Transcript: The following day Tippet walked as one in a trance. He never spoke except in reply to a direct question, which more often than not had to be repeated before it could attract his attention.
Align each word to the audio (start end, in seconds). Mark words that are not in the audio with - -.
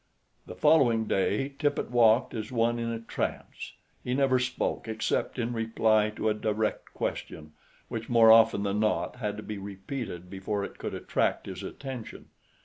The 0.47 0.55
following 0.55 1.05
day 1.05 1.49
Tippet 1.59 1.91
walked 1.91 2.33
as 2.33 2.51
one 2.51 2.79
in 2.79 2.89
a 2.91 2.99
trance. 2.99 3.73
He 4.03 4.15
never 4.15 4.39
spoke 4.39 4.87
except 4.87 5.37
in 5.37 5.53
reply 5.53 6.09
to 6.15 6.27
a 6.27 6.33
direct 6.33 6.91
question, 6.95 7.51
which 7.87 8.09
more 8.09 8.31
often 8.31 8.63
than 8.63 8.79
not 8.79 9.17
had 9.17 9.37
to 9.37 9.43
be 9.43 9.59
repeated 9.59 10.27
before 10.27 10.63
it 10.63 10.79
could 10.79 10.95
attract 10.95 11.45
his 11.45 11.61
attention. 11.61 12.29